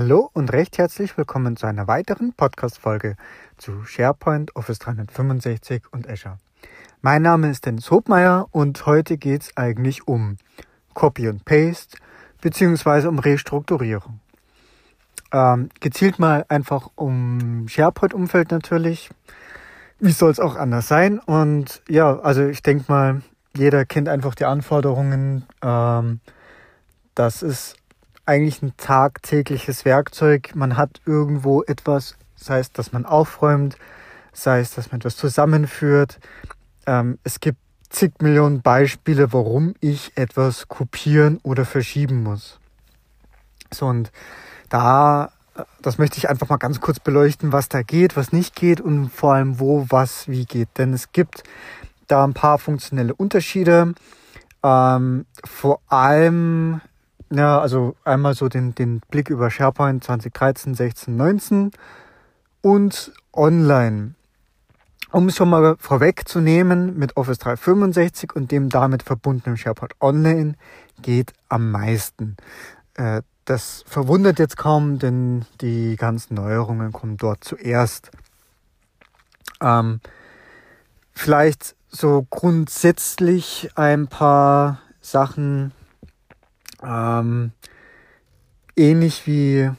[0.00, 3.16] Hallo und recht herzlich willkommen zu einer weiteren Podcast-Folge
[3.56, 6.38] zu SharePoint, Office 365 und Azure.
[7.02, 10.36] Mein Name ist Dennis Hobmeier und heute geht es eigentlich um
[10.94, 11.98] Copy und Paste
[12.40, 14.20] beziehungsweise um Restrukturierung.
[15.32, 19.10] Ähm, gezielt mal einfach um SharePoint-Umfeld natürlich.
[19.98, 21.18] Wie soll es auch anders sein?
[21.18, 23.22] Und ja, also ich denke mal,
[23.56, 25.44] jeder kennt einfach die Anforderungen.
[25.60, 26.20] Ähm,
[27.16, 27.74] das ist
[28.28, 30.54] eigentlich ein tagtägliches Werkzeug.
[30.54, 33.76] Man hat irgendwo etwas, sei es, dass man aufräumt,
[34.32, 36.20] sei es, dass man etwas zusammenführt.
[36.86, 42.60] Ähm, es gibt zig Millionen Beispiele, warum ich etwas kopieren oder verschieben muss.
[43.72, 44.12] So, und
[44.68, 45.32] da,
[45.80, 49.08] das möchte ich einfach mal ganz kurz beleuchten, was da geht, was nicht geht und
[49.08, 50.68] vor allem wo, was, wie geht.
[50.76, 51.44] Denn es gibt
[52.08, 53.94] da ein paar funktionelle Unterschiede.
[54.62, 56.82] Ähm, vor allem
[57.30, 61.70] ja, also einmal so den, den Blick über SharePoint 2013, 16, 19
[62.62, 64.14] und online.
[65.10, 70.54] Um es schon mal vorwegzunehmen, mit Office 365 und dem damit verbundenen SharePoint Online
[71.00, 72.36] geht am meisten.
[72.94, 78.10] Äh, das verwundert jetzt kaum, denn die ganzen Neuerungen kommen dort zuerst.
[79.62, 80.00] Ähm,
[81.12, 85.72] vielleicht so grundsätzlich ein paar Sachen,
[86.82, 87.52] ähm,
[88.76, 89.70] ähnlich wie,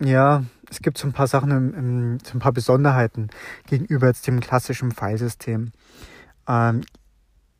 [0.00, 3.28] ja, es gibt so ein paar Sachen, im, im, so ein paar Besonderheiten
[3.66, 5.72] gegenüber jetzt dem klassischen Filesystem.
[6.48, 6.82] Ähm,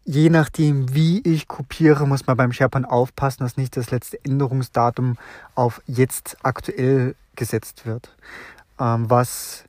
[0.04, 5.16] je nachdem, wie ich kopiere, muss man beim SharePoint aufpassen, dass nicht das letzte Änderungsdatum
[5.54, 8.16] auf jetzt aktuell gesetzt wird.
[8.80, 9.64] Ähm, was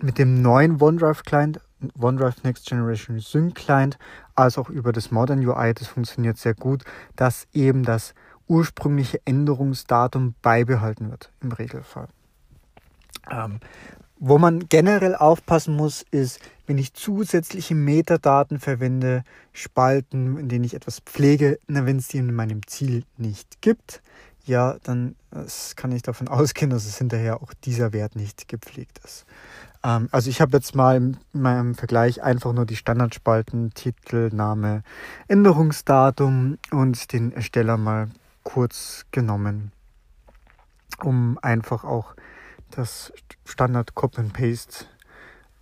[0.00, 1.60] mit dem neuen OneDrive Client,
[1.98, 3.98] OneDrive Next Generation Sync Client,
[4.34, 6.84] als auch über das Modern UI, das funktioniert sehr gut,
[7.16, 8.14] dass eben das
[8.48, 12.08] ursprüngliche Änderungsdatum beibehalten wird im Regelfall.
[13.30, 13.60] Ähm,
[14.20, 19.22] wo man generell aufpassen muss, ist, wenn ich zusätzliche Metadaten verwende,
[19.52, 24.02] Spalten, in denen ich etwas pflege, wenn es die in meinem Ziel nicht gibt,
[24.44, 25.14] ja, dann
[25.76, 29.24] kann ich davon ausgehen, dass es hinterher auch dieser Wert nicht gepflegt ist.
[29.84, 34.82] Ähm, also ich habe jetzt mal in meinem Vergleich einfach nur die Standardspalten, Titel, Name,
[35.28, 38.08] Änderungsdatum und den Ersteller mal
[38.48, 39.72] kurz genommen,
[41.04, 42.14] um einfach auch
[42.70, 43.12] das
[43.44, 44.86] Standard Copy and Paste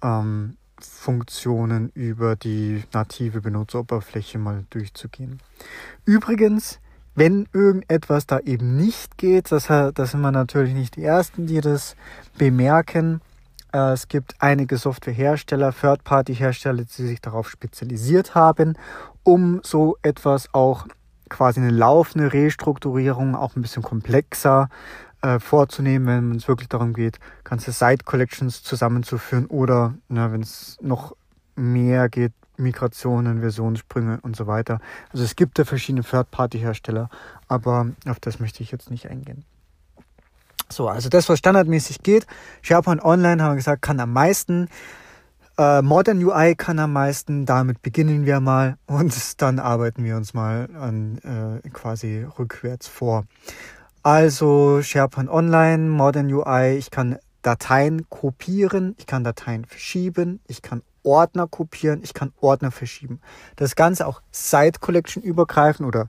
[0.04, 5.40] ähm, Funktionen über die native Benutzeroberfläche mal durchzugehen.
[6.04, 6.78] Übrigens,
[7.16, 11.60] wenn irgendetwas da eben nicht geht, das, das sind wir natürlich nicht die Ersten, die
[11.60, 11.96] das
[12.38, 13.20] bemerken.
[13.72, 18.78] Äh, es gibt einige Softwarehersteller, Third-Party-Hersteller, die sich darauf spezialisiert haben,
[19.24, 20.86] um so etwas auch
[21.28, 24.68] quasi eine laufende Restrukturierung auch ein bisschen komplexer
[25.22, 31.16] äh, vorzunehmen, wenn es wirklich darum geht, ganze Site-Collections zusammenzuführen oder ne, wenn es noch
[31.56, 34.80] mehr geht, Migrationen, Versionssprünge und so weiter.
[35.12, 37.10] Also es gibt da verschiedene Third-Party-Hersteller,
[37.48, 39.44] aber auf das möchte ich jetzt nicht eingehen.
[40.68, 42.26] So, also das, was standardmäßig geht,
[42.62, 44.68] SharePoint Online, haben wir gesagt, kann am meisten.
[45.58, 50.34] Äh, Modern UI kann am meisten, damit beginnen wir mal und dann arbeiten wir uns
[50.34, 51.18] mal an
[51.64, 53.24] äh, quasi rückwärts vor.
[54.02, 60.82] Also SharePoint Online, Modern UI, ich kann Dateien kopieren, ich kann Dateien verschieben, ich kann
[61.02, 63.20] Ordner kopieren, ich kann Ordner verschieben.
[63.54, 66.08] Das Ganze auch Site Collection übergreifend oder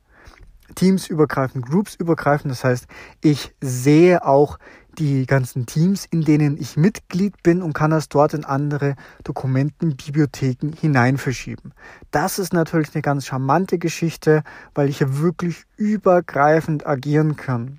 [0.75, 2.52] Teams übergreifend, Groups übergreifend.
[2.52, 2.88] Das heißt,
[3.22, 4.59] ich sehe auch
[4.97, 9.96] die ganzen Teams, in denen ich Mitglied bin und kann das dort in andere Dokumenten,
[9.96, 11.74] Bibliotheken hinein verschieben.
[12.12, 14.44] Das ist natürlich eine ganz charmante Geschichte,
[14.74, 17.78] weil ich ja wirklich übergreifend agieren kann.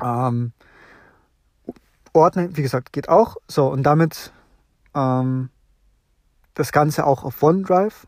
[0.00, 0.52] Ähm,
[2.12, 3.36] Ordnen, wie gesagt, geht auch.
[3.48, 4.32] So, und damit
[4.94, 5.50] ähm,
[6.54, 8.06] das Ganze auch auf OneDrive.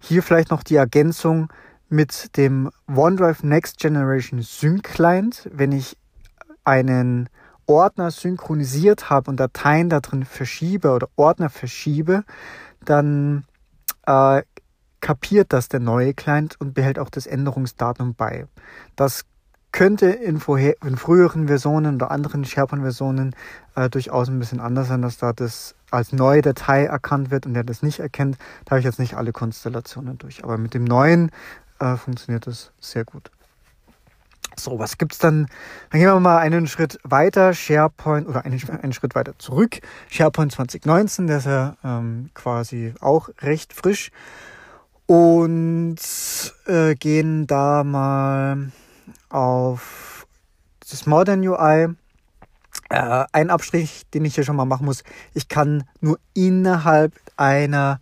[0.00, 1.48] Hier vielleicht noch die Ergänzung
[1.88, 5.48] mit dem OneDrive Next Generation Sync Client.
[5.52, 5.96] Wenn ich
[6.64, 7.28] einen
[7.66, 12.24] Ordner synchronisiert habe und Dateien da drin verschiebe oder Ordner verschiebe,
[12.84, 13.44] dann
[14.06, 14.42] äh,
[15.00, 18.46] kapiert das der neue Client und behält auch das Änderungsdatum bei.
[18.96, 19.24] Das
[19.72, 23.36] könnte in, vorher, in früheren Versionen oder anderen SharePoint-Versionen
[23.74, 27.54] äh, durchaus ein bisschen anders sein, dass da das als neue Datei erkannt wird und
[27.54, 28.38] der das nicht erkennt.
[28.64, 30.44] Da habe ich jetzt nicht alle Konstellationen durch.
[30.44, 31.30] Aber mit dem neuen
[31.78, 33.30] äh, funktioniert das sehr gut.
[34.58, 35.48] So, was gibt's dann?
[35.90, 37.52] Dann gehen wir mal einen Schritt weiter.
[37.52, 39.80] SharePoint oder einen, einen Schritt weiter zurück.
[40.08, 44.10] SharePoint 2019, der ist ja ähm, quasi auch recht frisch.
[45.06, 45.98] Und
[46.66, 48.72] äh, gehen da mal
[49.28, 50.26] auf
[50.90, 51.88] das Modern UI.
[52.88, 55.04] Äh, ein Abstrich, den ich hier schon mal machen muss,
[55.34, 58.00] ich kann nur innerhalb einer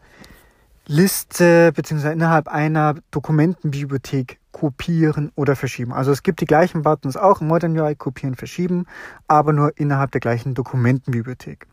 [0.87, 2.13] Liste bzw.
[2.13, 5.93] innerhalb einer Dokumentenbibliothek kopieren oder verschieben.
[5.93, 8.87] Also es gibt die gleichen Buttons auch im Modern UI, kopieren, verschieben,
[9.27, 11.67] aber nur innerhalb der gleichen Dokumentenbibliothek.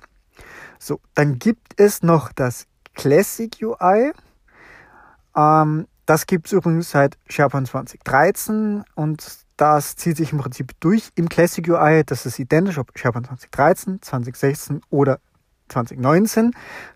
[0.79, 4.11] So, dann gibt es noch das Classic UI.
[5.37, 9.25] Ähm, das gibt es übrigens seit SharePoint 2013 und
[9.57, 12.01] das zieht sich im Prinzip durch im Classic UI.
[12.03, 15.19] Das ist identisch, ob SharePoint 2013, 2016 oder
[15.69, 16.51] 2019,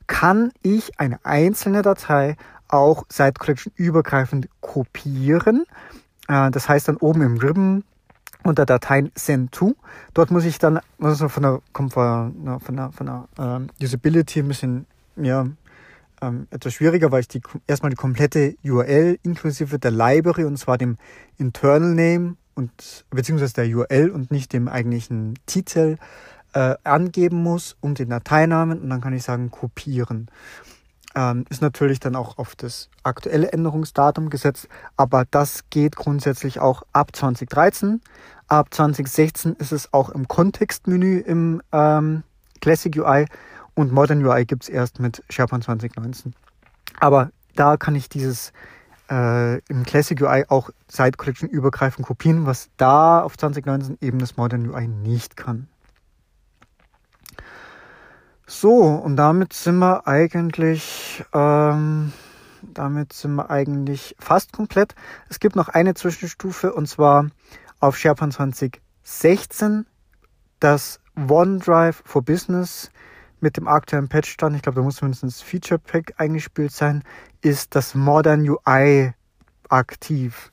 [0.08, 5.66] kann ich eine einzelne Datei auch Site Collection übergreifend kopieren.
[6.28, 7.84] Äh, das heißt dann oben im Ribbon
[8.44, 9.76] unter Dateien Send to.
[10.14, 13.70] Dort muss ich dann, also von der, kommt von der, von der, von der ähm,
[13.82, 14.86] Usability ein bisschen,
[15.16, 15.48] ja,
[16.22, 20.78] ähm, etwas schwieriger, weil ich die, erstmal die komplette URL inklusive der Library und zwar
[20.78, 20.98] dem
[21.38, 25.98] Internal Name und, beziehungsweise der URL und nicht dem eigentlichen Titel
[26.54, 30.28] äh, angeben muss und den Dateinamen und dann kann ich sagen kopieren.
[31.16, 34.68] Ähm, ist natürlich dann auch auf das aktuelle Änderungsdatum gesetzt,
[34.98, 38.02] aber das geht grundsätzlich auch ab 2013.
[38.48, 42.24] Ab 2016 ist es auch im Kontextmenü im ähm,
[42.60, 43.28] Classic UI
[43.76, 46.34] und Modern UI gibt es erst mit SharePoint 2019.
[47.00, 48.52] Aber da kann ich dieses
[49.10, 54.38] äh, im Classic UI auch Site Collection übergreifend kopieren, was da auf 2019 eben das
[54.38, 55.68] Modern UI nicht kann.
[58.48, 62.14] So, und damit sind wir eigentlich, ähm,
[62.62, 64.94] damit sind wir eigentlich fast komplett.
[65.30, 67.30] Es gibt noch eine Zwischenstufe und zwar
[67.80, 69.88] auf SharePoint 2016
[70.60, 72.92] das OneDrive for Business
[73.40, 74.56] mit dem aktuellen Patchstand.
[74.56, 77.04] Ich glaube, da muss mindestens Feature Pack eingespielt sein.
[77.42, 79.14] Ist das Modern UI
[79.70, 80.52] aktiv?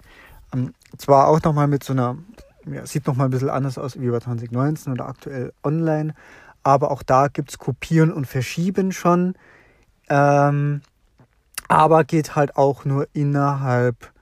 [0.55, 2.17] Ähm, zwar auch nochmal mit so einer,
[2.65, 6.15] ja, sieht nochmal ein bisschen anders aus wie bei 2019 oder aktuell online
[6.63, 9.35] aber auch da gibt es Kopieren und Verschieben schon.
[10.09, 10.83] Ähm,
[11.69, 14.13] aber geht halt auch nur innerhalb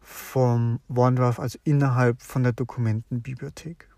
[0.00, 3.88] vom OneDrive, also innerhalb von der Dokumentenbibliothek.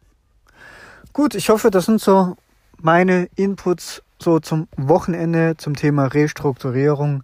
[1.13, 2.37] Gut, ich hoffe, das sind so
[2.81, 7.23] meine Inputs so zum Wochenende zum Thema Restrukturierung.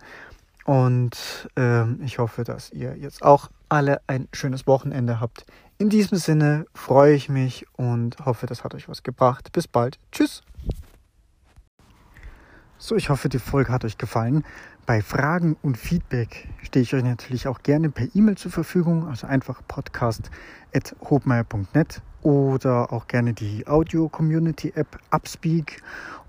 [0.64, 5.44] Und äh, ich hoffe, dass ihr jetzt auch alle ein schönes Wochenende habt.
[5.82, 9.50] In diesem Sinne freue ich mich und hoffe, das hat euch was gebracht.
[9.50, 9.98] Bis bald.
[10.12, 10.42] Tschüss.
[12.78, 14.44] So, ich hoffe, die Folge hat euch gefallen.
[14.86, 19.26] Bei Fragen und Feedback stehe ich euch natürlich auch gerne per E-Mail zur Verfügung, also
[19.26, 25.82] einfach podcast.hobmeier.net oder auch gerne die Audio-Community-App Upspeak.